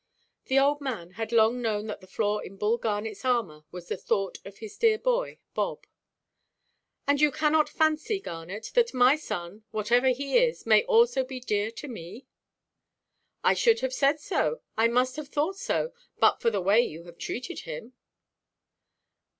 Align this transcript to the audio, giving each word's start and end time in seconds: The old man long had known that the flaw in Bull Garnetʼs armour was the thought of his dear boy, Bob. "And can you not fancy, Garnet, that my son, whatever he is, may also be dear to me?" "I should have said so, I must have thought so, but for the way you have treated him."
The 0.45 0.57
old 0.57 0.81
man 0.81 1.09
long 1.09 1.11
had 1.11 1.31
known 1.63 1.85
that 1.85 2.01
the 2.01 2.07
flaw 2.07 2.39
in 2.39 2.57
Bull 2.57 2.79
Garnetʼs 2.79 3.23
armour 3.23 3.65
was 3.69 3.87
the 3.87 3.95
thought 3.97 4.39
of 4.43 4.57
his 4.57 4.75
dear 4.75 4.97
boy, 4.97 5.37
Bob. 5.53 5.85
"And 7.05 7.19
can 7.19 7.31
you 7.53 7.55
not 7.55 7.69
fancy, 7.69 8.19
Garnet, 8.19 8.71
that 8.73 8.95
my 8.95 9.15
son, 9.15 9.63
whatever 9.69 10.07
he 10.07 10.39
is, 10.39 10.65
may 10.65 10.83
also 10.85 11.23
be 11.23 11.39
dear 11.39 11.69
to 11.73 11.87
me?" 11.87 12.25
"I 13.43 13.53
should 13.53 13.81
have 13.81 13.93
said 13.93 14.19
so, 14.19 14.61
I 14.75 14.87
must 14.87 15.17
have 15.17 15.27
thought 15.27 15.57
so, 15.57 15.93
but 16.17 16.41
for 16.41 16.49
the 16.49 16.61
way 16.61 16.81
you 16.81 17.03
have 17.03 17.19
treated 17.19 17.59
him." 17.59 17.93